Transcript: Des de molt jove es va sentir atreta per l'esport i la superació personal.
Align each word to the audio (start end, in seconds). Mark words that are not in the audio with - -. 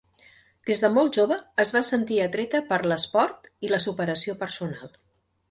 Des 0.69 0.79
de 0.85 0.89
molt 0.93 1.19
jove 1.19 1.37
es 1.63 1.73
va 1.75 1.81
sentir 1.89 2.17
atreta 2.23 2.63
per 2.73 2.81
l'esport 2.93 3.51
i 3.69 3.71
la 3.75 3.83
superació 3.87 4.37
personal. 4.43 4.93